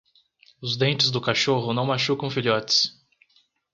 [0.59, 2.91] Os dentes do cachorro não machucam filhotes.